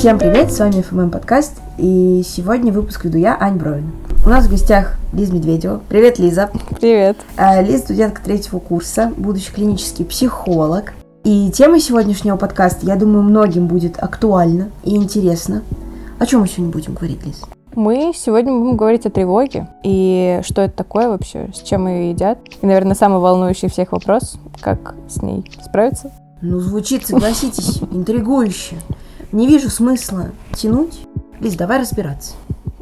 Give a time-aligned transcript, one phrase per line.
[0.00, 3.92] Всем привет, с вами ФММ подкаст, и сегодня выпуск веду я, Ань Бровин.
[4.24, 5.82] У нас в гостях Лиза Медведева.
[5.90, 6.48] Привет, Лиза.
[6.80, 7.18] Привет.
[7.36, 10.94] А, Лиза студентка третьего курса, будущий клинический психолог.
[11.24, 15.62] И тема сегодняшнего подкаста, я думаю, многим будет актуальна и интересна.
[16.18, 17.42] О чем мы сегодня будем говорить, Лиз?
[17.74, 22.38] Мы сегодня будем говорить о тревоге и что это такое вообще, с чем ее едят.
[22.62, 26.10] И, наверное, самый волнующий всех вопрос, как с ней справиться.
[26.40, 28.76] Ну, звучит, согласитесь, интригующе.
[29.32, 31.06] Не вижу смысла тянуть.
[31.40, 32.34] Лиз, давай разбираться.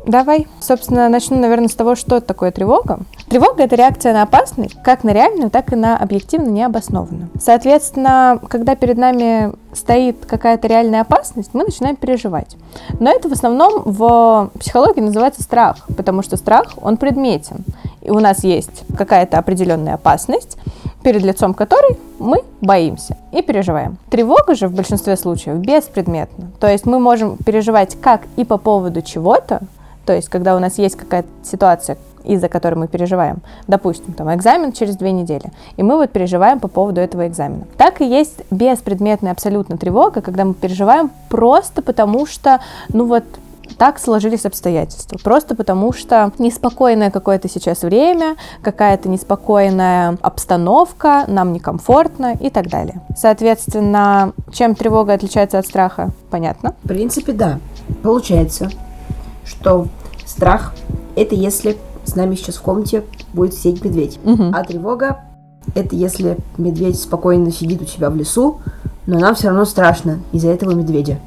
[0.07, 0.47] Давай.
[0.61, 3.01] Собственно, начну, наверное, с того, что такое тревога.
[3.29, 7.29] Тревога— это реакция на опасность, как на реальную, так и на объективно необоснованную.
[7.39, 12.57] Соответственно, когда перед нами стоит какая-то реальная опасность, мы начинаем переживать.
[13.01, 17.67] Но это в основном в психологии называется страх, потому что страх, он предметен.
[18.01, 20.57] И у нас есть какая-то определенная опасность,
[21.03, 23.99] перед лицом которой мы боимся и переживаем.
[24.11, 26.51] Тревога же в большинстве случаев беспредметна.
[26.61, 29.61] То есть мы можем переживать как и по поводу чего-то,
[30.09, 34.73] то есть, когда у нас есть какая-то ситуация, из-за которой мы переживаем, допустим, там экзамен
[34.73, 37.65] через две недели, и мы вот переживаем по поводу этого экзамена.
[37.77, 43.25] Так и есть беспредметная абсолютно тревога, когда мы переживаем просто потому, что, ну вот,
[43.77, 45.19] так сложились обстоятельства.
[45.23, 53.03] Просто потому что неспокойное какое-то сейчас время, какая-то неспокойная обстановка, нам некомфортно и так далее.
[53.17, 56.75] Соответственно, чем тревога отличается от страха, понятно?
[56.85, 57.59] В принципе, да.
[58.03, 58.71] Получается,
[59.45, 59.87] что
[60.27, 60.75] страх–
[61.17, 64.19] это если с нами сейчас в комнате будет сидеть медведь.
[64.25, 64.53] Угу.
[64.53, 65.21] А тревога–
[65.75, 68.61] это если медведь спокойно сидит у себя в лесу,
[69.07, 71.19] но нам все равно страшно из-за этого медведя.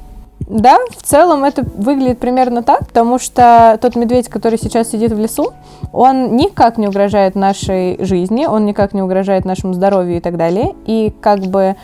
[0.47, 5.19] Да, в целом это выглядит примерно так, потому что тот медведь, который сейчас сидит в
[5.19, 5.53] лесу,
[5.93, 10.75] он никак не угрожает нашей жизни, он никак не угрожает нашему здоровью и так далее.
[10.85, 11.75] И как бы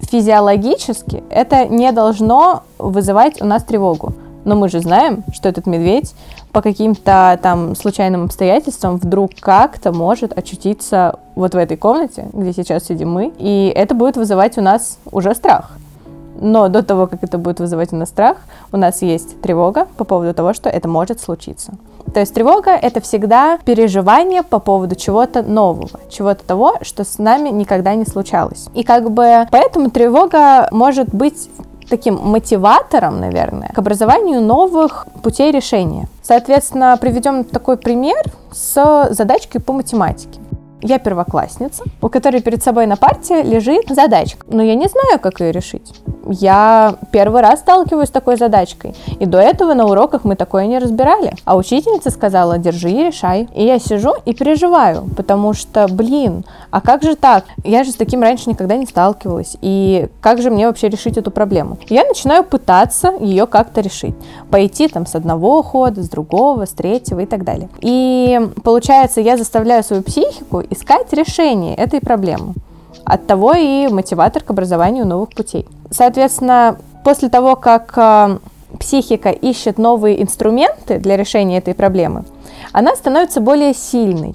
[0.00, 4.12] физиологически это не должно вызывать у нас тревогу.
[4.44, 6.14] Но мы же знаем, что этот медведь
[6.52, 12.84] по каким-то там случайным обстоятельствам вдруг как-то может очутиться вот в этой комнате, где сейчас
[12.84, 15.72] сидим мы, и это будет вызывать у нас уже страх.
[16.40, 18.38] Но до того, как это будет вызывать у нас страх,
[18.72, 21.74] у нас есть тревога по поводу того, что это может случиться.
[22.12, 27.50] То есть тревога— это всегда переживание по поводу чего-то нового, чего-то того, что с нами
[27.50, 28.68] никогда не случалось.
[28.74, 31.50] И как бы поэтому тревога может быть
[31.88, 36.08] таким мотиватором, наверное, к образованию новых путей решения.
[36.22, 38.22] Соответственно, приведем такой пример
[38.52, 40.40] с задачкой по математике.
[40.82, 45.40] Я первоклассница, у которой перед собой на парте лежит задачка, но я не знаю, как
[45.40, 45.92] ее решить.
[46.28, 50.78] Я первый раз сталкиваюсь с такой задачкой, и до этого на уроках мы такое не
[50.78, 51.32] разбирали.
[51.44, 53.48] А учительница сказала, держи и решай.
[53.54, 57.44] И я сижу и переживаю, потому что, блин, а как же так?
[57.64, 61.30] Я же с таким раньше никогда не сталкивалась, и как же мне вообще решить эту
[61.30, 61.78] проблему?
[61.88, 64.16] Я начинаю пытаться ее как-то решить.
[64.50, 67.68] Пойти там с одного хода, с другого, с третьего и так далее.
[67.80, 72.54] И получается, я заставляю свою психику искать решение этой проблемы.
[73.04, 75.66] От того и мотиватор к образованию новых путей.
[75.90, 78.38] Соответственно, после того, как э,
[78.80, 82.24] психика ищет новые инструменты для решения этой проблемы,
[82.72, 84.34] она становится более сильной.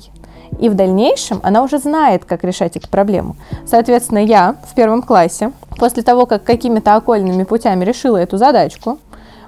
[0.59, 3.35] И в дальнейшем она уже знает, как решать эту проблему.
[3.65, 8.99] Соответственно, я в первом классе, после того, как какими-то окольными путями решила эту задачку,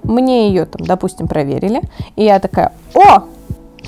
[0.04, 1.82] мне ее там, допустим, проверили,
[2.16, 3.24] и я такая, о,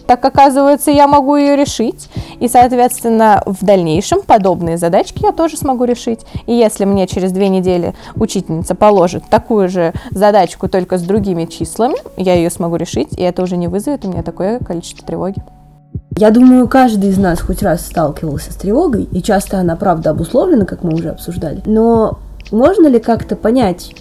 [0.05, 2.09] так оказывается, я могу ее решить.
[2.39, 6.21] И, соответственно, в дальнейшем подобные задачки я тоже смогу решить.
[6.45, 11.95] И если мне через две недели учительница положит такую же задачку, только с другими числами,
[12.17, 15.43] я ее смогу решить, и это уже не вызовет у меня такое количество тревоги.
[16.17, 20.65] Я думаю, каждый из нас хоть раз сталкивался с тревогой, и часто она, правда, обусловлена,
[20.65, 21.61] как мы уже обсуждали.
[21.65, 22.19] Но
[22.51, 23.93] можно ли как-то понять,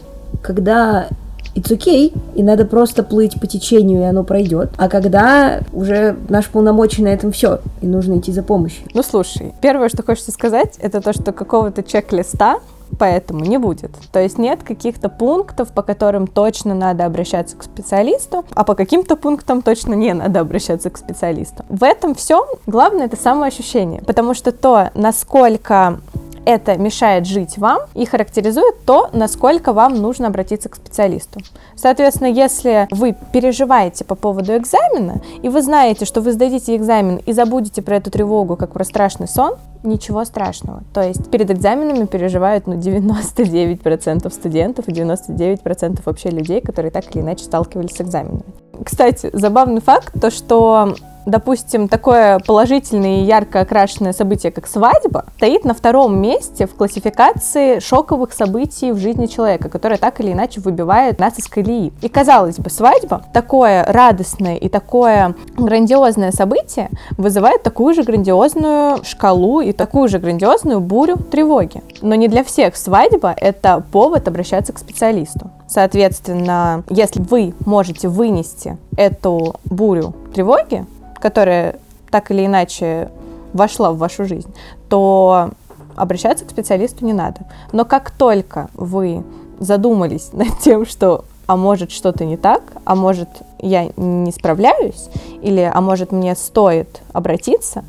[0.43, 1.09] когда
[1.55, 4.71] it's okay, и надо просто плыть по течению, и оно пройдет.
[4.77, 8.87] А когда уже наш полномочий на этом все, и нужно идти за помощью.
[8.95, 12.59] Ну слушай, первое, что хочется сказать, это то, что какого-то чек-листа
[12.99, 13.91] поэтому не будет.
[14.13, 19.17] То есть нет каких-то пунктов, по которым точно надо обращаться к специалисту, а по каким-то
[19.17, 21.65] пунктам точно не надо обращаться к специалисту.
[21.69, 25.99] В этом все главное это самоощущение, потому что то, насколько
[26.45, 31.41] это мешает жить вам и характеризует то, насколько вам нужно обратиться к специалисту.
[31.77, 37.33] Соответственно, если вы переживаете по поводу экзамена, и вы знаете, что вы сдадите экзамен и
[37.33, 40.83] забудете про эту тревогу, как про страшный сон, ничего страшного.
[40.93, 47.23] То есть перед экзаменами переживают ну, 99% студентов и 99% вообще людей, которые так или
[47.23, 48.45] иначе сталкивались с экзаменами.
[48.83, 50.95] Кстати, забавный факт, то что
[51.27, 57.79] допустим, такое положительное и ярко окрашенное событие, как свадьба, стоит на втором месте в классификации
[57.81, 61.93] шоковых событий в жизни человека, которое так или иначе выбивает нас из колеи.
[62.01, 69.61] И казалось бы, свадьба, такое радостное и такое грандиозное событие, вызывает такую же грандиозную шкалу
[69.61, 71.83] и такую же грандиозную бурю тревоги.
[72.03, 75.51] Но не для всех свадьба— это повод обращаться к специалисту.
[75.67, 80.87] Соответственно, если вы можете вынести эту бурю тревоги,
[81.25, 81.77] которая
[82.11, 83.09] так или иначе
[83.55, 84.55] вошла в вашу жизнь,
[84.91, 85.53] то
[85.97, 87.47] обращаться к специалисту не надо.
[87.73, 89.25] Но как только вы
[89.59, 95.09] задумались над тем, что а может что-то не так, а может я не справляюсь,
[95.41, 97.85] или а может мне стоит обратиться,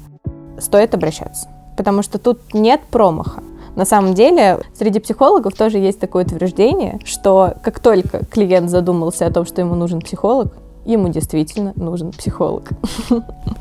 [0.57, 1.49] стоит обращаться.
[1.75, 3.43] Потому что тут нет промаха.
[3.75, 9.31] На самом деле, среди психологов тоже есть такое утверждение, что как только клиент задумался о
[9.31, 10.53] том, что ему нужен психолог,
[10.85, 12.69] ему действительно нужен психолог.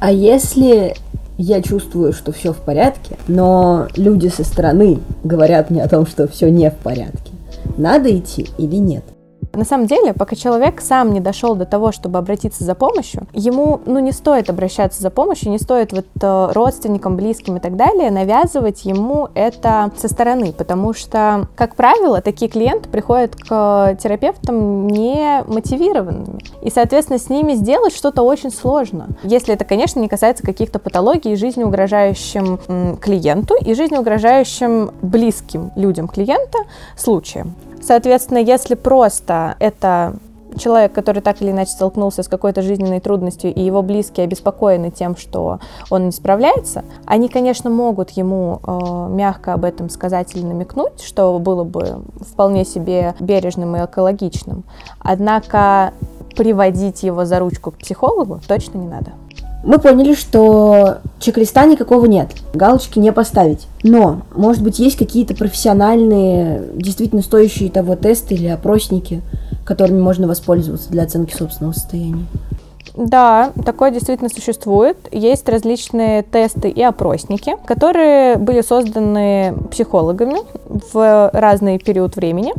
[0.00, 0.94] А если
[1.36, 6.28] я чувствую, что все в порядке, но люди со стороны говорят мне о том, что
[6.28, 7.32] все не в порядке,
[7.76, 9.04] надо идти или нет?
[9.54, 13.80] На самом деле, пока человек сам не дошел до того, чтобы обратиться за помощью, ему
[13.86, 18.10] ну, не стоит обращаться за помощью, не стоит вот э, родственникам, близким и так далее
[18.10, 25.42] навязывать ему это со стороны, потому что, как правило, такие клиенты приходят к терапевтам не
[25.46, 26.40] мотивированными.
[26.62, 29.08] И, соответственно, с ними сделать что-то очень сложно.
[29.22, 36.58] Если это, конечно, не касается каких-то патологий жизнеугрожающим клиенту и жизнеугрожающим близким людям клиента
[36.96, 37.54] случаем.
[37.84, 40.14] Соответственно, если просто это
[40.56, 45.16] человек, который так или иначе столкнулся с какой-то жизненной трудностью, и его близкие обеспокоены тем,
[45.16, 45.58] что
[45.90, 51.38] он не справляется, они, конечно, могут ему э, мягко об этом сказать или намекнуть, что
[51.38, 54.64] было бы вполне себе бережным и экологичным.
[55.00, 55.92] Однако
[56.36, 59.12] приводить его за ручку к психологу точно не надо.
[59.64, 63.66] Мы поняли, что чек-листа никакого нет, галочки не поставить.
[63.82, 69.22] Но, может быть, есть какие-то профессиональные, действительно стоящие того тесты или опросники,
[69.64, 72.26] которыми можно воспользоваться для оценки собственного состояния?
[72.94, 74.96] Да, такое действительно существует.
[75.10, 80.36] Есть различные тесты и опросники, которые были созданы психологами
[80.92, 82.52] в разный период времени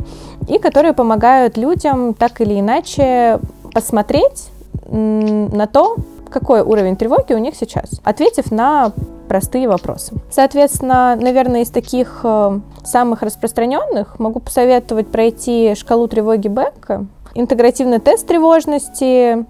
[0.49, 3.39] и которые помогают людям так или иначе
[3.73, 4.49] посмотреть
[4.89, 5.95] на то,
[6.35, 8.91] какой уровень тревоги у них сейчас, ответив на
[9.29, 10.15] простые вопросы.
[10.29, 17.05] Соответственно, наверное, из таких э, самых распространенных могу посоветовать пройти шкалу тревоги Бекка,
[17.35, 19.45] интегративный тест тревожности,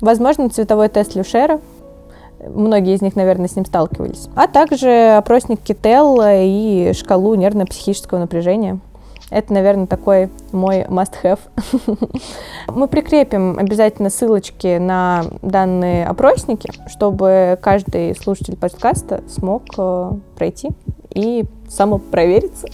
[0.00, 1.60] возможно, цветовой тест Люшера,
[2.42, 4.28] Многие из них, наверное, с ним сталкивались.
[4.34, 8.78] А также опросник Кителла и шкалу нервно-психического напряжения.
[9.30, 11.38] Это, наверное, такой мой must-have.
[12.68, 20.70] Мы прикрепим обязательно ссылочки на данные опросники, чтобы каждый слушатель подкаста смог э, пройти
[21.14, 22.66] и самопровериться.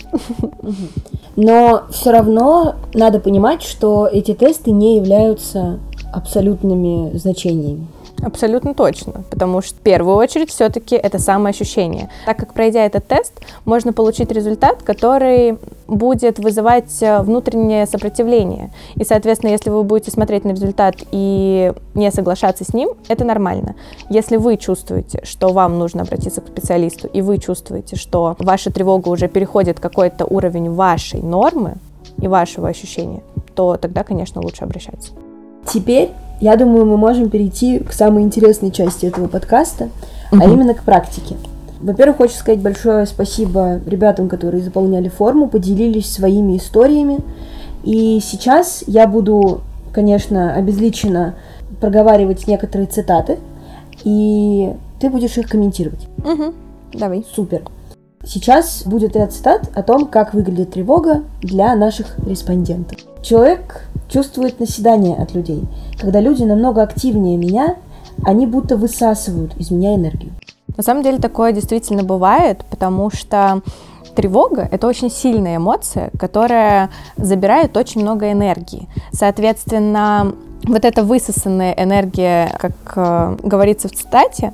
[1.37, 5.79] Но все равно надо понимать, что эти тесты не являются
[6.13, 7.87] абсолютными значениями.
[8.23, 12.09] Абсолютно точно, потому что в первую очередь все-таки это самоощущение.
[12.25, 13.33] Так как пройдя этот тест,
[13.65, 18.73] можно получить результат, который будет вызывать э, внутреннее сопротивление.
[18.95, 23.77] И, соответственно, если вы будете смотреть на результат и не соглашаться с ним, это нормально.
[24.09, 29.09] Если вы чувствуете, что вам нужно обратиться к специалисту, и вы чувствуете, что ваша тревога
[29.09, 31.75] уже переходит какой-то уровень вашей нормы
[32.21, 33.23] и вашего ощущения,
[33.55, 35.13] то тогда, конечно, лучше обращаться.
[35.67, 39.89] Теперь я думаю, мы можем перейти к самой интересной части этого подкаста,
[40.33, 40.41] угу.
[40.43, 41.37] а именно к практике.
[41.81, 47.19] Во-первых, хочу сказать большое спасибо ребятам, которые заполняли форму, поделились своими историями.
[47.85, 49.61] И сейчас я буду,
[49.93, 51.35] конечно, обезличенно
[51.81, 53.39] проговаривать некоторые цитаты,
[54.05, 56.09] и ты будешь их комментировать.
[56.19, 56.55] Угу.
[56.95, 57.25] Давай.
[57.35, 57.63] Супер.
[58.25, 62.99] Сейчас будет ряд цитат о том, как выглядит тревога для наших респондентов.
[63.23, 65.65] Человек чувствует наседание от людей.
[65.99, 67.77] Когда люди намного активнее меня,
[68.25, 70.33] они будто высасывают из меня энергию.
[70.77, 73.63] На самом деле такое действительно бывает, потому что
[74.15, 78.89] тревога— это очень сильная эмоция, которая забирает очень много энергии.
[79.13, 80.35] Соответственно,
[80.67, 84.53] вот эта высосанная энергия, как э, говорится в цитате,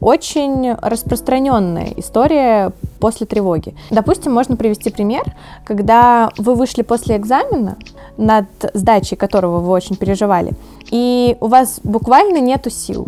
[0.00, 3.74] очень распространенная история после тревоги.
[3.90, 5.24] Допустим, можно привести пример,
[5.64, 7.76] когда вы вышли после экзамена,
[8.16, 10.52] над сдачей которого вы очень переживали,
[10.90, 13.06] и у вас буквально нету сил.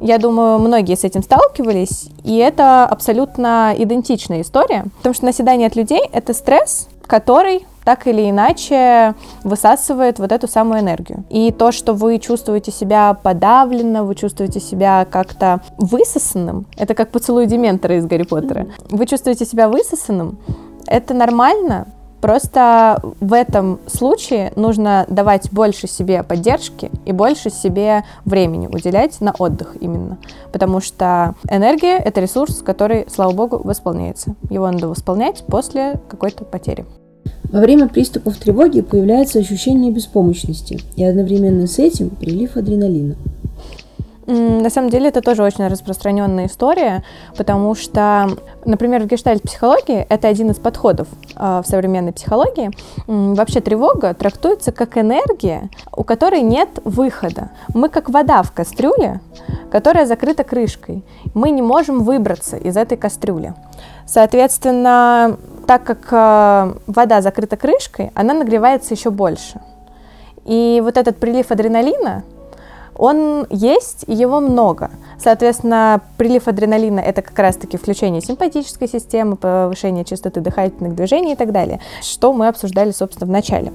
[0.00, 5.74] Я думаю, многие с этим сталкивались, и это абсолютно идентичная история, потому что наседание от
[5.74, 9.14] людей— это стресс, который так или иначе
[9.44, 11.24] высасывает вот эту самую энергию.
[11.30, 17.46] И то, что вы чувствуете себя подавленно, вы чувствуете себя как-то высосанным, это как поцелуй
[17.46, 18.66] Дементора из Гарри Поттера.
[18.90, 20.38] Вы чувствуете себя высосанным,
[20.86, 21.86] это нормально,
[22.20, 29.32] Просто в этом случае нужно давать больше себе поддержки и больше себе времени уделять на
[29.38, 30.18] отдых именно.
[30.52, 34.34] Потому что энергия— это ресурс, который, слава богу, восполняется.
[34.50, 36.86] Его надо восполнять после какой-то потери.
[37.50, 43.16] Во время приступов тревоги появляется ощущение беспомощности, и одновременно с этим прилив адреналина.
[44.28, 47.02] На самом деле это тоже очень распространенная история,
[47.34, 48.28] потому что,
[48.66, 52.70] например, в гештальт-психологии это один из подходов э, в современной психологии.
[53.06, 57.52] Вообще тревога трактуется как энергия, у которой нет выхода.
[57.72, 59.22] Мы как вода в кастрюле,
[59.70, 61.02] которая закрыта крышкой.
[61.32, 63.54] Мы не можем выбраться из этой кастрюли.
[64.06, 65.38] Соответственно,
[65.68, 69.60] так как э, вода закрыта крышкой, она нагревается еще больше.
[70.46, 72.24] И вот этот прилив адреналина,
[72.96, 74.90] он есть, и его много.
[75.22, 81.52] Соответственно, прилив адреналина– это как раз-таки включение симпатической системы, повышение частоты дыхательных движений и так
[81.52, 83.70] далее, что мы обсуждали, собственно, в начале.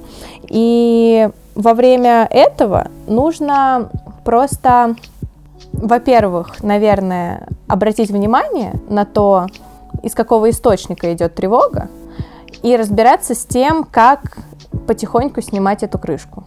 [0.49, 3.91] И во время этого нужно
[4.25, 4.95] просто,
[5.73, 9.45] во-первых, наверное, обратить внимание на то,
[10.03, 11.89] из какого источника идет тревога,
[12.61, 14.37] и разбираться с тем, как
[14.87, 16.43] потихоньку снимать эту крышку.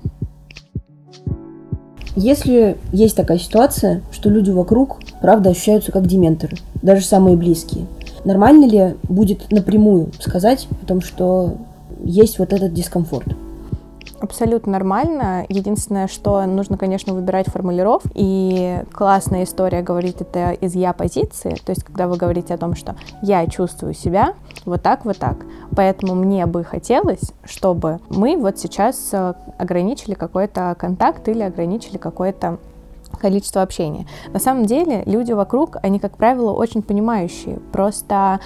[2.15, 7.87] Если есть такая ситуация, что люди вокруг, правда, ощущаются как дементоры, даже самые близкие,
[8.25, 11.57] нормально ли будет напрямую сказать о том, что
[12.03, 13.27] есть вот этот дискомфорт?
[14.27, 15.47] Абсолютно нормально.
[15.49, 18.03] Единственное, что нужно, конечно, выбирать формулиров.
[18.13, 21.55] И классная история говорит это из я позиции.
[21.65, 25.37] То есть, когда вы говорите о том, что я чувствую себя вот так, вот так.
[25.77, 32.59] Поэтому мне бы хотелось, чтобы мы вот сейчас э, ограничили какой-то контакт или ограничили какое-то
[33.21, 34.09] количество общения.
[34.33, 37.61] На самом деле люди вокруг, они, как правило, очень понимающие.
[37.71, 38.41] Просто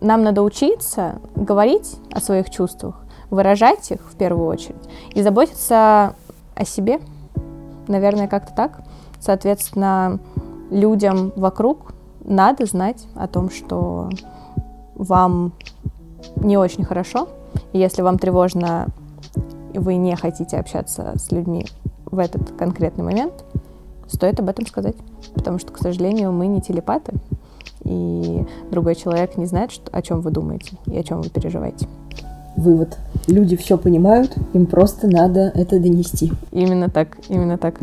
[0.00, 4.76] нам надо учиться говорить о своих чувствах, выражать их в первую очередь
[5.14, 6.14] и заботиться
[6.54, 7.00] о себе,
[7.88, 8.80] наверное, как-то так.
[9.20, 10.18] Соответственно,
[10.70, 14.10] людям вокруг надо знать о том, что
[14.94, 15.52] вам
[16.36, 17.28] не очень хорошо,
[17.72, 18.88] и если вам тревожно,
[19.72, 21.66] и вы не хотите общаться с людьми
[22.04, 23.44] в этот конкретный момент,
[24.08, 24.96] стоит об этом сказать,
[25.34, 27.14] потому что, к сожалению, мы не телепаты,
[27.84, 31.86] и другой человек не знает, что, о чем вы думаете и о чем вы переживаете.
[32.56, 32.96] Вывод.
[33.26, 36.32] Люди все понимают, им просто надо это донести.
[36.52, 37.80] Именно так, именно так.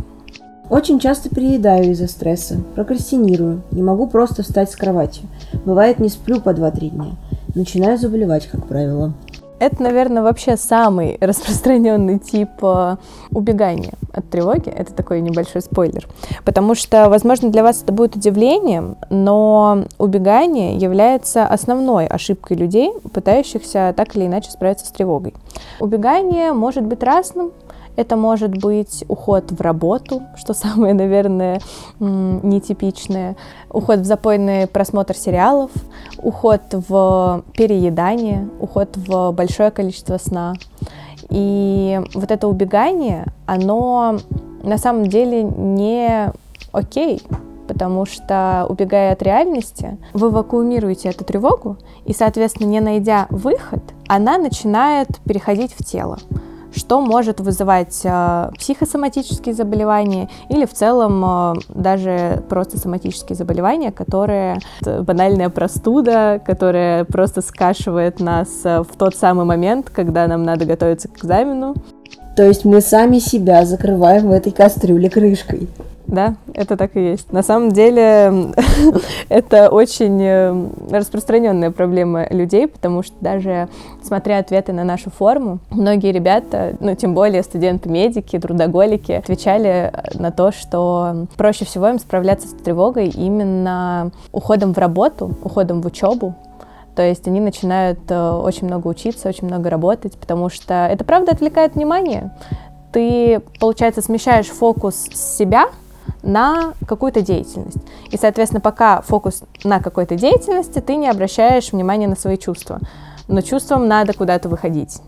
[0.70, 5.22] Очень часто переедаю из-за стресса, прокрастинирую, не могу просто встать с кровати.
[5.65, 7.12] Бывает, не сплю по 2-3 дня.
[7.53, 9.13] Начинаю заболевать, как правило.
[9.60, 12.98] Это, наверное, вообще самый распространенный тип э,
[13.31, 14.69] убегания от тревоги.
[14.69, 16.07] Это такой небольшой спойлер.
[16.43, 23.93] Потому что, возможно, для вас это будет удивлением, но убегание является основной ошибкой людей, пытающихся
[23.95, 25.33] так или иначе справиться с тревогой.
[25.79, 27.51] Убегание может быть разным,
[27.95, 31.62] это может быть уход в работу, что самое, наверное,
[32.00, 33.35] нетипичное,
[33.69, 35.71] уход в запойный просмотр сериалов,
[36.17, 40.53] уход в переедание, уход в большое количество сна.
[41.29, 44.19] И вот это убегание, оно
[44.62, 46.31] на самом деле не
[46.71, 47.21] окей,
[47.67, 54.38] потому что, убегая от реальности, вы вакуумируете эту тревогу, и, соответственно, не найдя выход, она
[54.38, 56.19] начинает переходить в тело
[56.75, 64.60] что может вызывать э, психосоматические заболевания или в целом э, даже просто соматические заболевания, которые
[64.82, 71.08] банальная простуда, которая просто скашивает нас э, в тот самый момент, когда нам надо готовиться
[71.08, 71.75] к экзамену.
[72.36, 75.70] То есть мы сами себя закрываем в этой кастрюле крышкой.
[76.07, 77.31] Да, это так и есть.
[77.31, 78.53] На самом деле
[79.29, 83.69] это очень э, распространенная проблема людей, потому что даже
[84.03, 90.51] смотря ответы на нашу форму, многие ребята, ну тем более студенты-медики, трудоголики, отвечали на то,
[90.51, 96.36] что проще всего им справляться с тревогой именно уходом в работу, уходом в учебу,
[96.95, 101.31] то есть они начинают э, очень много учиться, очень много работать, потому что это правда
[101.31, 102.31] отвлекает внимание.
[102.91, 105.69] Ты, получается, смещаешь фокус с себя
[106.24, 107.77] на какую-то деятельность.
[108.10, 112.80] И, соответственно, пока фокус на какой-то деятельности, ты не обращаешь внимания на свои чувства.
[113.27, 115.00] Но чувствам надо куда-то выходить.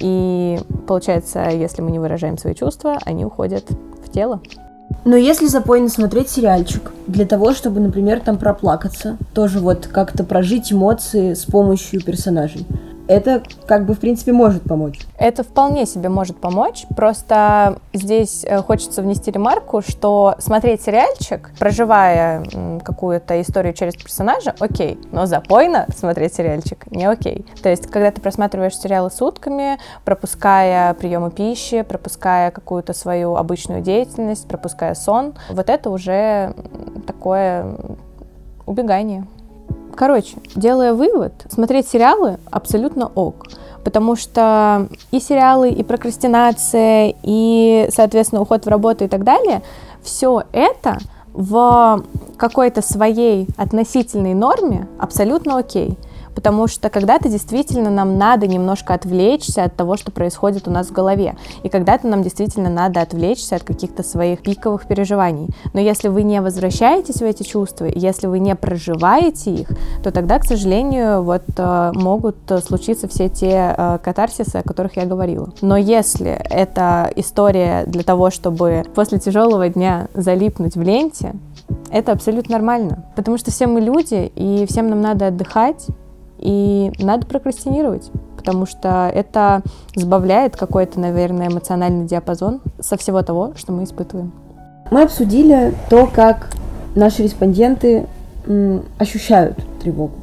[0.00, 3.70] И получается, если мы не выражаем свои чувства, они уходят
[4.04, 4.40] в тело.
[5.04, 10.72] Но если запойно смотреть сериальчик, для того, чтобы, например, там проплакаться, тоже вот как-то прожить
[10.72, 12.66] эмоции с помощью персонажей,
[13.12, 15.00] это как бы в принципе может помочь.
[15.18, 22.44] Это вполне себе может помочь, просто здесь э, хочется внести ремарку, что смотреть сериальчик, проживая
[22.84, 27.44] какую-то историю через персонажа, окей, но запойно смотреть сериальчик не окей.
[27.62, 34.48] То есть, когда ты просматриваешь сериалы сутками, пропуская приемы пищи, пропуская какую-то свою обычную деятельность,
[34.48, 36.54] пропуская сон, вот это уже
[37.06, 37.76] такое
[38.66, 39.26] убегание.
[39.94, 43.46] Короче, делая вывод, смотреть сериалы абсолютно ок.
[43.84, 49.62] Потому что и сериалы, и прокрастинация, и, соответственно, уход в работу и так далее,
[50.02, 50.98] все это
[51.32, 52.04] в
[52.36, 55.98] какой-то своей относительной норме абсолютно окей
[56.34, 60.92] потому что когда-то действительно нам надо немножко отвлечься от того, что происходит у нас в
[60.92, 65.48] голове, и когда-то нам действительно надо отвлечься от каких-то своих пиковых переживаний.
[65.72, 69.68] Но если вы не возвращаетесь в эти чувства, если вы не проживаете их,
[70.02, 75.06] то тогда, к сожалению, вот э, могут случиться все те э, катарсисы, о которых я
[75.06, 75.50] говорила.
[75.60, 81.34] Но если это история для того, чтобы после тяжелого дня залипнуть в ленте,
[81.90, 85.86] это абсолютно нормально, потому что все мы люди, и всем нам надо отдыхать,
[86.42, 89.62] и надо прокрастинировать, потому что это
[89.94, 94.32] сбавляет какой-то, наверное, эмоциональный диапазон со всего того, что мы испытываем.
[94.90, 96.50] Мы обсудили то, как
[96.94, 98.06] наши респонденты
[98.98, 100.14] ощущают тревогу.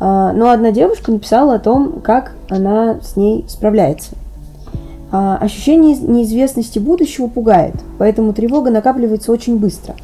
[0.00, 4.12] А, но одна девушка написала о том, как она с ней справляется.
[5.10, 9.96] А, ощущение неизвестности будущего пугает, поэтому тревога накапливается очень быстро.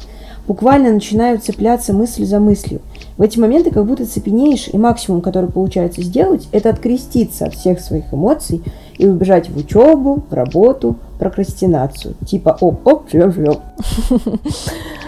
[0.47, 2.81] Буквально начинают цепляться мысль за мыслью–
[3.17, 7.79] в эти моменты как будто цепенеешь, и максимум, который получается сделать, это откреститься от всех
[7.79, 8.61] своих эмоций
[8.97, 12.15] и убежать в учебу, в работу, прокрастинацию.
[12.27, 13.59] Типа оп-оп, живем-живем.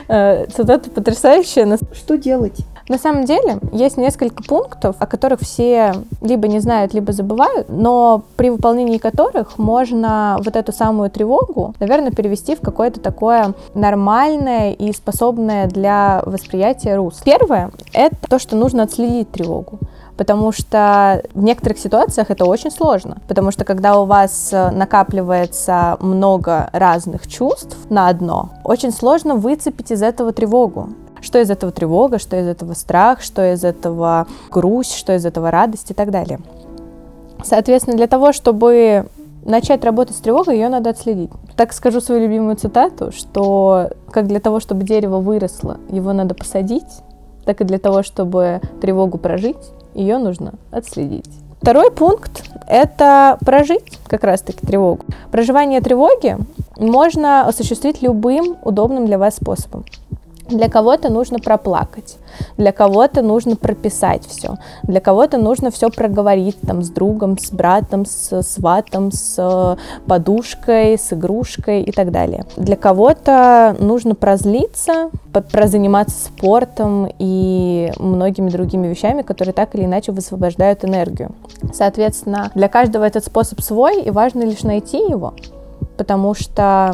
[0.10, 1.78] Э, цитата потрясающая.
[1.92, 2.60] Что делать?
[2.88, 8.24] На самом деле есть несколько пунктов, о которых все либо не знают, либо забывают, но
[8.38, 14.94] при выполнении которых можно вот эту самую тревогу, наверное, перевести в какое-то такое нормальное и
[14.94, 17.22] способное для восприятия русло.
[17.26, 19.80] Первое— это то, что нужно отследить тревогу
[20.18, 25.98] потому что в некоторых ситуациях это очень сложно, потому что когда у вас э, накапливается
[26.00, 30.90] много разных чувств на одно, очень сложно выцепить из этого тревогу.
[31.22, 35.52] Что из этого тревога, что из этого страх, что из этого грусть, что из этого
[35.52, 36.40] радость и так далее.
[37.44, 39.08] Соответственно, для того, чтобы
[39.46, 41.32] начать работать с тревогой, ее надо отследить.
[41.56, 47.02] Так скажу свою любимую цитату, что как для того, чтобы дерево выросло, его надо посадить,
[47.46, 51.30] так и для того, чтобы тревогу прожить, ее нужно отследить.
[51.62, 55.06] Второй пункт– это прожить как раз-таки тревогу.
[55.32, 56.38] Проживание тревоги
[56.78, 59.86] можно осуществить любым удобным для вас способом.
[60.50, 62.18] Для кого-то нужно проплакать,
[62.58, 68.06] для кого-то нужно прописать все, для кого-то нужно все проговорить там с другом, с братом,
[68.06, 72.46] с сватом, с подушкой, с игрушкой и так далее.
[72.56, 75.10] Для кого-то нужно прозлиться,
[75.52, 81.32] прозаниматься спортом и многими другими вещами, которые так или иначе высвобождают энергию.
[81.74, 85.34] Соответственно, для каждого этот способ свой, и важно лишь найти его,
[85.98, 86.94] потому что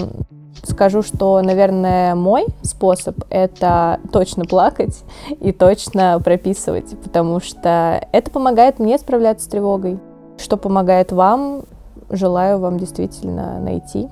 [0.61, 5.03] Скажу, что, наверное, мой способ— это точно плакать
[5.39, 9.99] и точно прописывать, потому что это помогает мне справляться с тревогой.
[10.37, 11.63] Что помогает вам,
[12.09, 14.09] желаю вам действительно найти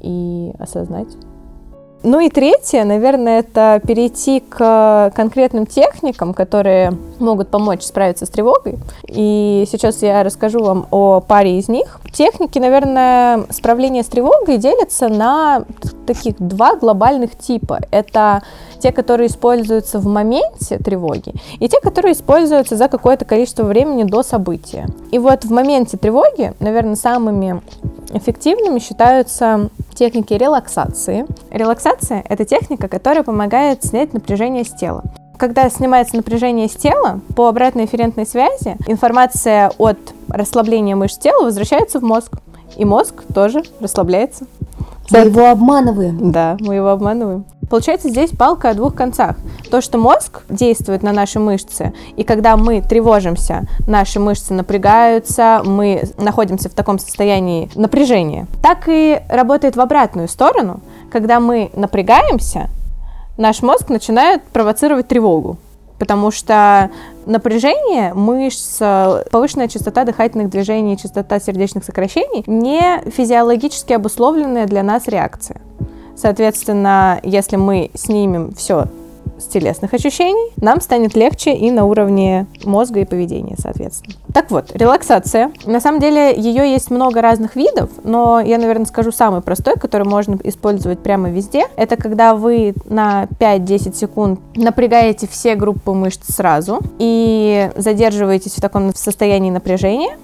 [0.00, 1.08] и осознать.
[2.04, 8.78] Ну и третье, наверное, это перейти к конкретным техникам, которые могут помочь справиться с тревогой.
[9.08, 12.00] И сейчас я расскажу вам о паре из них.
[12.12, 15.64] Техники, наверное, справления с тревогой делятся на
[16.06, 17.80] таких два глобальных типа.
[17.90, 18.42] Это
[18.78, 24.22] те, которые используются в моменте тревоги, и те, которые используются за какое-то количество времени до
[24.22, 24.86] события.
[25.10, 27.60] И вот в моменте тревоги, наверное, самыми
[28.14, 31.26] эффективными считаются техники релаксации.
[31.50, 35.02] Релаксация– это техника, которая помогает снять напряжение с тела.
[35.36, 41.98] Когда снимается напряжение с тела, по обратной эфферентной связи информация от расслабления мышц тела возвращается
[42.00, 42.32] в мозг.
[42.76, 44.46] И мозг тоже расслабляется.
[45.10, 46.30] Мы его обманываем.
[46.30, 47.44] Да, мы его обманываем.
[47.68, 49.36] Получается, здесь палка о двух концах.
[49.70, 56.04] То, что мозг действует на наши мышцы, и когда мы тревожимся, наши мышцы напрягаются, мы
[56.16, 60.80] находимся в таком состоянии напряжения, так и работает в обратную сторону.
[61.10, 62.70] Когда мы напрягаемся,
[63.36, 65.58] наш мозг начинает провоцировать тревогу
[65.98, 66.90] потому что
[67.26, 68.78] напряжение мышц,
[69.30, 75.60] повышенная частота дыхательных движений, частота сердечных сокращений не физиологически обусловленная для нас реакция.
[76.20, 78.86] Соответственно, если мы снимем все
[79.38, 84.16] с телесных ощущений, нам станет легче и на уровне мозга и поведения, соответственно.
[84.34, 85.52] Так вот, релаксация.
[85.64, 90.08] На самом деле ее есть много разных видов, но я, наверное, скажу самый простой, который
[90.08, 91.66] можно использовать прямо везде.
[91.76, 98.92] Это когда вы на 5-10 секунд напрягаете все группы мышц сразу и задерживаетесь в таком
[98.94, 100.16] состоянии напряжения,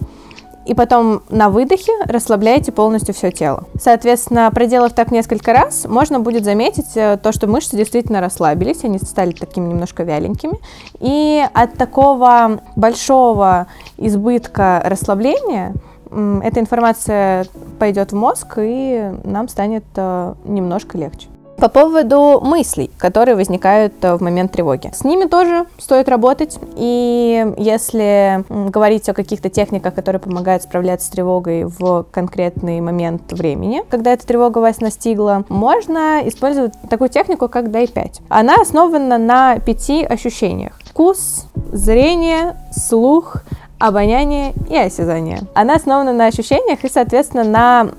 [0.67, 3.65] и потом на выдохе расслабляете полностью все тело.
[3.81, 8.99] Соответственно, проделав так несколько раз, можно будет заметить э, то, что мышцы действительно расслабились, они
[8.99, 10.59] стали такими немножко вяленькими.
[11.01, 15.75] И от такого большого избытка расслабления
[16.43, 17.47] эта информация
[17.79, 21.29] пойдет в мозг, и нам станет э, немножко легче.
[21.57, 24.91] По поводу мыслей, которые возникают э, в момент тревоги.
[24.93, 26.59] С ними тоже стоит работать.
[26.77, 33.83] И если говорить о каких-то техниках, которые помогают справляться с тревогой в конкретный момент времени,
[33.89, 38.23] когда эта тревога вас настигла, можно использовать такую технику, как DAI-5.
[38.29, 40.79] Она основана на пяти ощущениях.
[40.85, 43.45] Вкус, зрение, слух,
[43.79, 45.41] обоняние и осязание.
[45.55, 47.91] Она основана на ощущениях и, соответственно, на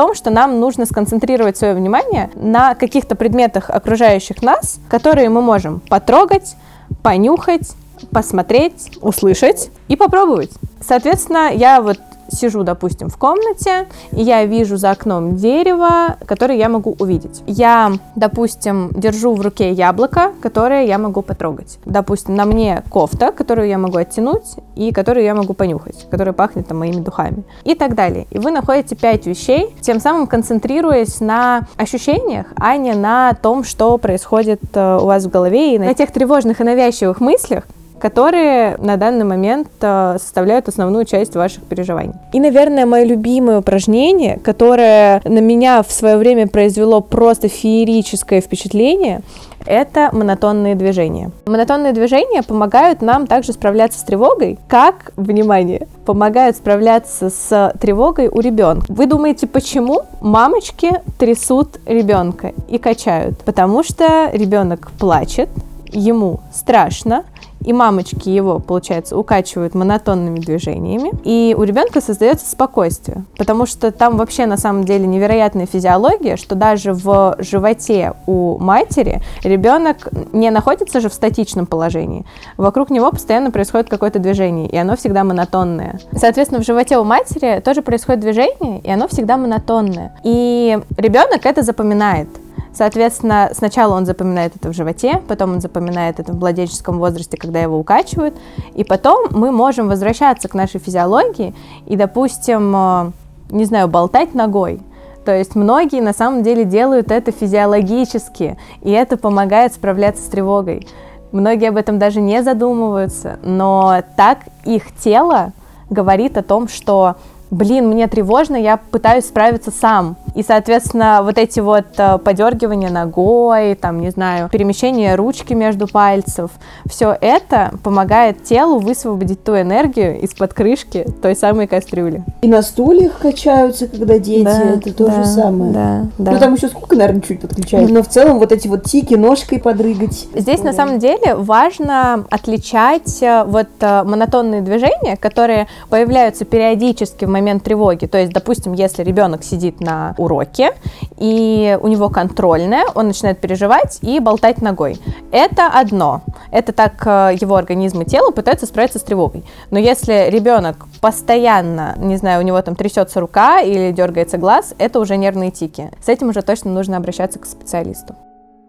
[0.00, 5.80] том, что нам нужно сконцентрировать свое внимание на каких-то предметах окружающих нас, которые мы можем
[5.80, 6.56] потрогать,
[7.02, 7.72] понюхать,
[8.10, 10.52] посмотреть, услышать и попробовать.
[10.80, 11.98] Соответственно, я вот
[12.32, 17.42] сижу, допустим, в комнате, и я вижу за окном дерево, которое я могу увидеть.
[17.46, 21.78] Я, допустим, держу в руке яблоко, которое я могу потрогать.
[21.84, 26.68] Допустим, на мне кофта, которую я могу оттянуть, и которую я могу понюхать, которая пахнет
[26.68, 27.44] там моими духами.
[27.64, 28.26] И так далее.
[28.30, 33.98] И вы находите пять вещей, тем самым концентрируясь на ощущениях, а не на том, что
[33.98, 37.64] происходит э, у вас в голове, и на тех тревожных и навязчивых мыслях,
[38.00, 42.14] которые на данный момент э, составляют основную часть ваших переживаний.
[42.32, 49.20] И, наверное, мое любимое упражнение, которое на меня в свое время произвело просто феерическое впечатление,
[49.66, 51.30] это монотонные движения.
[51.46, 58.40] Монотонные движения помогают нам также справляться с тревогой, как, внимание, помогают справляться с тревогой у
[58.40, 58.86] ребенка.
[58.88, 63.38] Вы думаете, почему мамочки трясут ребенка и качают?
[63.40, 65.48] Потому что ребенок плачет,
[65.92, 67.24] ему страшно,
[67.64, 74.16] и мамочки его, получается, укачивают монотонными движениями, и у ребенка создается спокойствие, потому что там
[74.16, 81.00] вообще на самом деле невероятная физиология, что даже в животе у матери ребенок не находится
[81.00, 82.24] же в статичном положении,
[82.56, 86.00] вокруг него постоянно происходит какое-то движение, и оно всегда монотонное.
[86.14, 90.14] Соответственно, в животе у матери тоже происходит движение, и оно всегда монотонное.
[90.24, 92.28] И ребенок это запоминает.
[92.72, 97.60] Соответственно, сначала он запоминает это в животе, потом он запоминает это в младенческом возрасте, когда
[97.60, 98.36] его укачивают,
[98.74, 101.54] и потом мы можем возвращаться к нашей физиологии
[101.86, 103.10] и, допустим, э,
[103.50, 104.80] не знаю, болтать ногой.
[105.24, 110.86] То есть многие на самом деле делают это физиологически, и это помогает справляться с тревогой.
[111.32, 115.52] Многие об этом даже не задумываются, но так их тело
[115.90, 117.16] говорит о том, что
[117.50, 120.16] блин, мне тревожно, я пытаюсь справиться сам.
[120.34, 126.50] И, соответственно, вот эти вот э, подергивания ногой, там, не знаю, перемещение ручки между пальцев,
[126.86, 132.24] все это помогает телу высвободить ту энергию из-под крышки той самой кастрюли.
[132.42, 135.72] И на стульях качаются, когда дети, да, это то да, же самое.
[135.72, 136.32] Да, да.
[136.32, 137.90] Ну, там еще сколько, наверное, чуть подключают.
[137.90, 140.28] Но в целом вот эти вот тики, ножкой подрыгать.
[140.34, 147.28] Здесь, на самом деле, важно отличать э, вот э, монотонные движения, которые появляются периодически в
[147.40, 148.06] момент тревоги.
[148.06, 150.72] То есть, допустим, если ребенок сидит на уроке,
[151.18, 154.98] и у него контрольная, он начинает переживать и болтать ногой.
[155.32, 156.22] Это одно.
[156.50, 159.44] Это так э, его организм и тело пытаются справиться с тревогой.
[159.70, 165.00] Но если ребенок постоянно, не знаю, у него там трясется рука или дергается глаз, это
[165.00, 165.90] уже нервные тики.
[166.04, 168.14] С этим уже точно нужно обращаться к специалисту.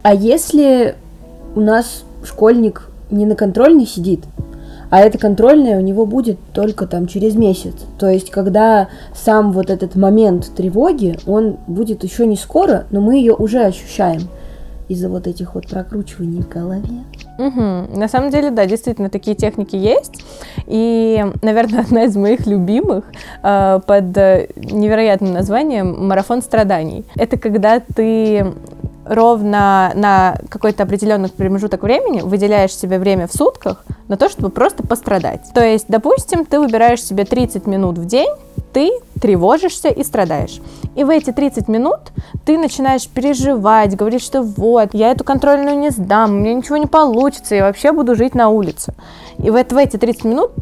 [0.02, 0.96] А если
[1.54, 4.24] у нас школьник не на контрольной сидит,
[4.92, 7.72] а это контрольное у него будет только там через месяц.
[7.98, 13.16] То есть, когда сам вот этот момент тревоги, он будет еще не скоро, но мы
[13.16, 14.28] ее уже ощущаем
[14.88, 17.04] из-за вот этих вот прокручиваний в голове.
[17.38, 17.98] Угу.
[17.98, 20.22] На самом деле, да, действительно, такие техники есть.
[20.66, 23.06] И, наверное, одна из моих любимых
[23.42, 27.06] э, под невероятным названием «Марафон страданий».
[27.14, 28.52] Это когда ты
[29.04, 34.86] ровно на какой-то определенный промежуток времени выделяешь себе время в сутках на то, чтобы просто
[34.86, 35.42] пострадать.
[35.54, 38.30] То есть, допустим, ты выбираешь себе 30 минут в день,
[38.72, 40.60] ты тревожишься и страдаешь.
[40.94, 42.12] И в эти 30 минут
[42.44, 46.86] ты начинаешь переживать, говорить, что вот, я эту контрольную не сдам, у меня ничего не
[46.86, 48.94] получится, я вообще буду жить на улице.
[49.38, 50.52] И вот в эти 30 минут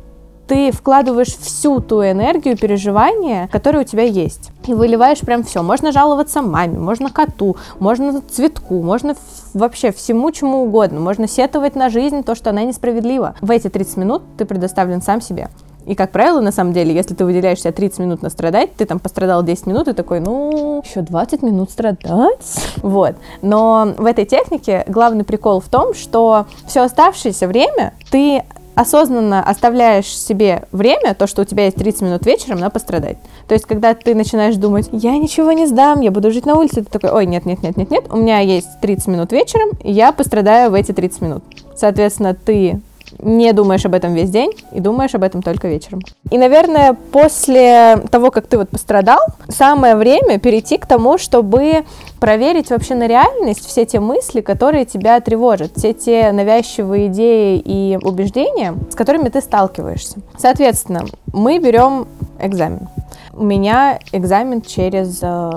[0.51, 4.51] ты вкладываешь всю ту энергию, переживания, которые у тебя есть.
[4.67, 5.63] И выливаешь прям все.
[5.63, 9.15] Можно жаловаться маме, можно коту, можно цветку, можно
[9.55, 10.99] вообще всему чему угодно.
[10.99, 13.37] Можно сетовать на жизнь, то, что она несправедлива.
[13.41, 15.51] В эти 30 минут ты предоставлен сам себе.
[15.87, 18.87] И, как правило, на самом деле, если ты выделяешь себе 30 минут на страдать, ты
[18.87, 22.57] там пострадал 10 минут и такой, ну, еще 20 минут страдать.
[22.79, 23.15] Вот.
[23.41, 28.43] Но в этой технике главный прикол в том, что все оставшееся время ты
[28.75, 33.19] осознанно оставляешь себе время, то, что у тебя есть 30 минут вечером, на пострадать.
[33.49, 36.85] То есть, когда ты начинаешь думать, я ничего не сдам, я буду жить на улице,
[36.85, 39.91] ты такой, ой, нет, нет, нет, нет, нет, у меня есть 30 минут вечером, и
[39.91, 41.45] я пострадаю в эти 30 минут.
[41.75, 42.81] Соответственно, ты
[43.19, 46.01] не думаешь об этом весь день и думаешь об этом только вечером.
[46.31, 51.85] И, наверное, после того, как ты вот пострадал, самое время перейти к тому, чтобы
[52.21, 57.99] проверить вообще на реальность все те мысли, которые тебя тревожат, все те навязчивые идеи и
[58.03, 60.19] убеждения, с которыми ты сталкиваешься.
[60.37, 62.07] Соответственно, мы берем
[62.39, 62.89] экзамен.
[63.33, 65.51] У меня экзамен через э,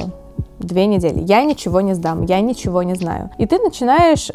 [0.59, 1.19] две недели.
[1.19, 3.29] Я ничего не сдам, я ничего не знаю.
[3.37, 4.31] И ты начинаешь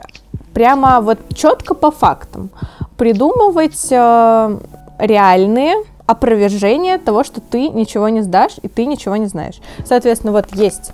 [0.52, 2.50] прямо вот четко по фактам
[2.96, 4.58] придумывать э,
[4.98, 5.76] реальные
[6.08, 9.60] опровержения того, что ты ничего не сдашь и ты ничего не знаешь.
[9.84, 10.90] Соответственно, вот есть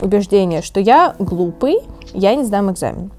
[0.00, 1.80] убеждение, что я глупый,
[2.14, 3.10] я не сдам экзамен.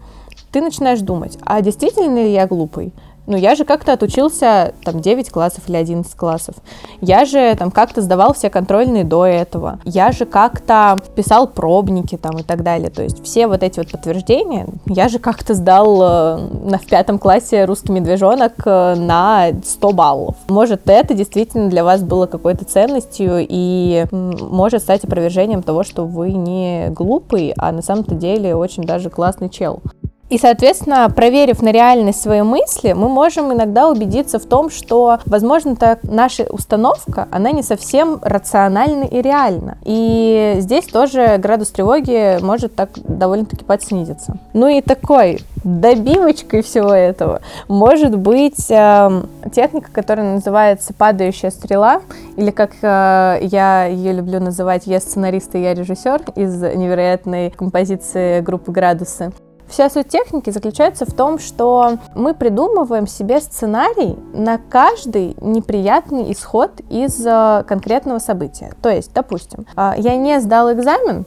[0.52, 2.91] Ты начинаешь думать, а действительно ли я глупый?
[3.28, 6.56] Ну, я же как-то отучился там 9 классов или 11 классов.
[7.02, 9.80] Я же там как-то сдавал все контрольные до этого.
[9.84, 12.90] Я же как-то писал пробники там и так далее.
[12.90, 16.38] То есть все вот эти вот подтверждения, я же как-то сдал э,
[16.70, 20.36] на, в пятом классе русский медвежонок э, на 100 баллов.
[20.48, 26.32] Может, это действительно для вас было какой-то ценностью и может стать опровержением того, что вы
[26.32, 29.82] не глупый, а на самом-то деле очень даже классный чел.
[30.30, 35.76] И, соответственно, проверив на реальность свои мысли, мы можем иногда убедиться в том, что, возможно,
[35.78, 39.78] так наша установка, она не совсем рациональна и реальна.
[39.86, 44.38] И здесь тоже градус тревоги может так довольно-таки подснизиться.
[44.54, 52.02] Ну и такой добивочкой всего этого может быть э, техника, которая называется падающая стрела,
[52.36, 58.42] или как э, я ее люблю называть, я сценарист и я режиссер из невероятной композиции
[58.42, 59.32] группы «Градусы».
[59.67, 66.71] Вся суть техники заключается в том, что мы придумываем себе сценарий на каждый неприятный исход
[66.89, 68.71] из э, конкретного события.
[68.82, 71.25] То есть, допустим, э, я не сдал экзамен,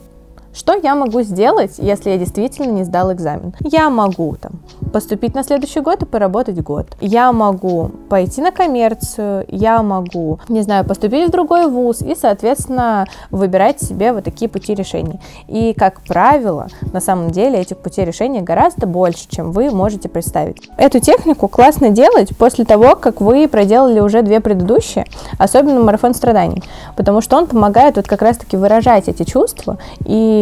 [0.53, 3.53] что я могу сделать, если я действительно не сдал экзамен?
[3.61, 4.59] Я могу там
[4.91, 6.87] поступить на следующий год и поработать год.
[6.99, 13.05] Я могу пойти на коммерцию, я могу, не знаю, поступить в другой вуз и, соответственно,
[13.29, 15.19] выбирать себе вот такие пути решений.
[15.47, 20.69] И, как правило, на самом деле этих путей решения гораздо больше, чем вы можете представить.
[20.77, 25.05] Эту технику классно делать после того, как вы проделали уже две предыдущие,
[25.37, 26.63] особенно марафон страданий,
[26.97, 30.40] потому что он помогает вот как раз-таки выражать эти чувства и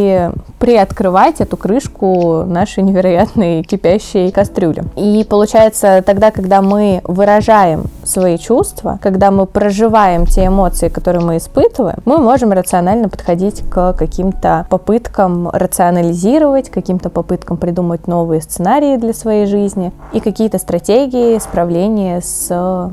[0.59, 4.83] приоткрывать эту крышку нашей невероятной кипящей кастрюли.
[4.95, 11.37] И получается, тогда, когда мы выражаем свои чувства, когда мы проживаем те эмоции, которые мы
[11.37, 19.13] испытываем, мы можем рационально подходить к каким-то попыткам рационализировать, каким-то попыткам придумать новые сценарии для
[19.13, 22.91] своей жизни и какие-то стратегии справления с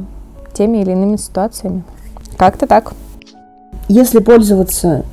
[0.53, 1.83] теми или иными ситуациями.
[2.37, 2.93] Как-то так.
[3.89, 5.05] Если пользоваться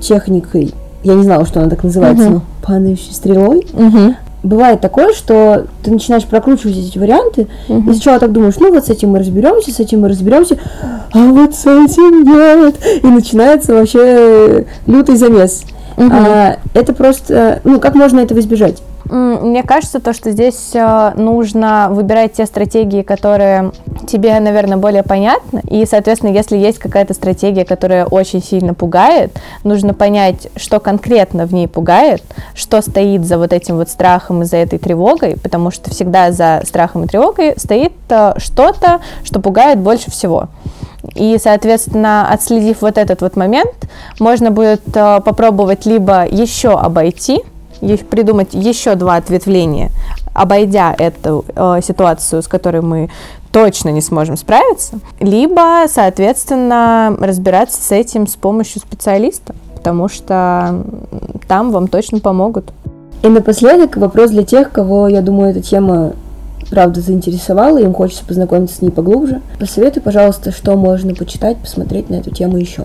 [0.00, 0.74] техникой
[1.06, 3.66] я не знала, что она так называется, но падающей стрелой.
[4.42, 8.90] Бывает такое, что ты начинаешь прокручивать эти варианты, и сначала так думаешь, ну вот с
[8.90, 10.56] этим мы разберемся, с этим мы разберемся,
[11.12, 12.76] а вот с этим нет.
[13.02, 15.64] И начинается вообще лютый замес.
[15.96, 18.82] А, это просто, ну, как можно этого избежать?
[19.08, 23.72] Мне кажется, то, что здесь э, нужно выбирать те стратегии, которые
[24.06, 25.62] тебе, наверное, более понятны.
[25.68, 31.54] И, соответственно, если есть какая-то стратегия, которая очень сильно пугает, нужно понять, что конкретно в
[31.54, 32.22] ней пугает,
[32.54, 36.62] что стоит за вот этим вот страхом и за этой тревогой, потому что всегда за
[36.66, 40.48] страхом и тревогой стоит э, что-то, что пугает больше всего.
[41.14, 43.74] И, соответственно, отследив вот этот вот момент,
[44.18, 47.42] можно будет э, попробовать либо еще обойти,
[48.08, 49.90] придумать еще два ответвления,
[50.34, 53.10] обойдя эту э, ситуацию, с которой мы
[53.52, 60.84] точно не сможем справиться, либо, соответственно, разбираться с этим с помощью специалиста, потому что
[61.48, 62.72] там вам точно помогут.
[63.22, 66.12] И напоследок вопрос для тех, кого, я думаю, эта тема
[66.70, 69.40] правда заинтересовала, им хочется познакомиться с ней поглубже.
[69.58, 72.84] Посоветуй, пожалуйста, что можно почитать, посмотреть на эту тему еще.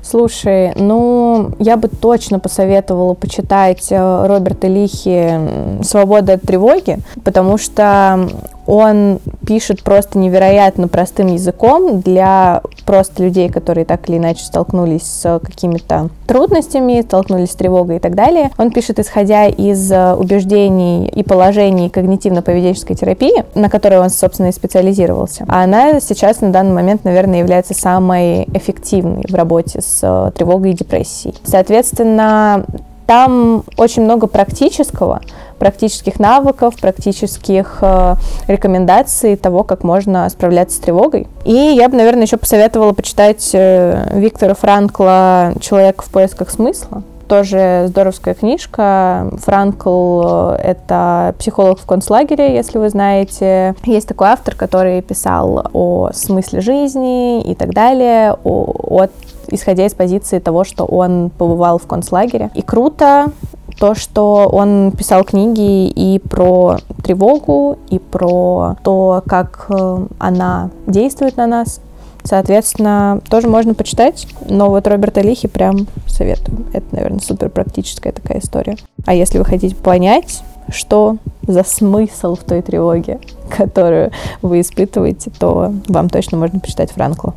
[0.00, 8.28] Слушай, ну, я бы точно посоветовала почитать э, Роберта Лихи «Свобода от тревоги», потому что
[8.68, 15.40] он пишет просто невероятно простым языком для просто людей, которые так или иначе столкнулись с
[15.42, 18.50] какими-то трудностями, столкнулись с тревогой и так далее.
[18.58, 24.52] Он пишет, исходя из э, убеждений и положений когнитивно-поведенческой терапии, на которой он, собственно, и
[24.52, 25.46] специализировался.
[25.48, 30.72] А она сейчас на данный момент, наверное, является самой эффективной в работе с э, тревогой
[30.72, 31.34] и депрессией.
[31.42, 32.66] Соответственно,
[33.08, 35.22] там очень много практического,
[35.58, 38.16] практических навыков, практических э,
[38.48, 41.26] рекомендаций того, как можно справляться с тревогой.
[41.46, 47.02] И я бы, наверное, еще посоветовала почитать э, Виктора Франкла «Человек в поисках смысла».
[47.28, 49.30] Тоже здоровская книжка.
[49.42, 53.74] Франкл— это психолог в концлагере, если вы знаете.
[53.84, 59.12] Есть такой автор, который писал о смысле жизни и так далее, о, от
[59.48, 62.50] исходя из позиции того, что он побывал в концлагере.
[62.54, 63.32] И круто
[63.78, 71.36] то, что он писал книги и про тревогу, и про то, как э, она действует
[71.36, 71.80] на нас.
[72.24, 74.26] Соответственно, тоже можно почитать.
[74.48, 76.66] Но вот Роберта Лихи прям советую.
[76.72, 78.76] Это, наверное, супер практическая такая история.
[79.06, 83.20] А если вы хотите понять, что за смысл в той тревоге,
[83.56, 84.10] которую
[84.42, 87.34] вы испытываете, то вам точно можно почитать Франкла.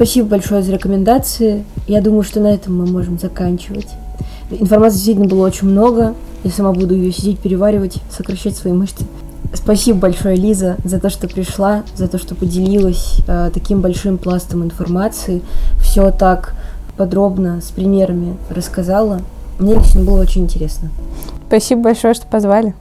[0.00, 1.62] Спасибо большое за рекомендации.
[1.86, 3.88] Я думаю, что на этом мы можем заканчивать.
[4.50, 6.14] Информации действительно было очень много.
[6.42, 9.04] Я сама буду ее сидеть, переваривать, сокращать свои мышцы.
[9.52, 14.64] Спасибо большое, Лиза, за то, что пришла, за то, что поделилась э, таким большим пластом
[14.64, 15.42] информации.
[15.82, 16.54] Все так
[16.96, 19.20] подробно, с примерами рассказала.
[19.58, 20.88] Мне лично было очень интересно.
[21.48, 22.74] Спасибо большое, что позвали.